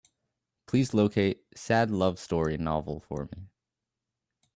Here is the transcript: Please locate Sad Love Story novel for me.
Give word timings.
Please 0.65 0.95
locate 0.95 1.45
Sad 1.55 1.91
Love 1.91 2.17
Story 2.17 2.57
novel 2.57 3.01
for 3.01 3.25
me. 3.37 3.51